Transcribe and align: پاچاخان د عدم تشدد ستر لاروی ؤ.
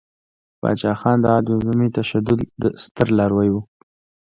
پاچاخان 0.59 1.17
د 1.21 1.25
عدم 1.35 1.59
تشدد 1.95 2.39
ستر 2.83 3.07
لاروی 3.17 3.49
ؤ. 3.55 3.59